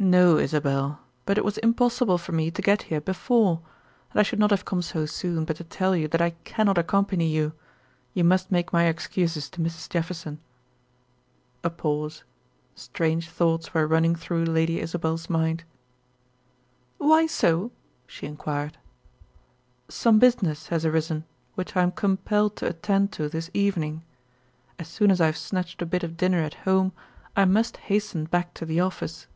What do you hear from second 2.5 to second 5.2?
to get here before. And I should not have come so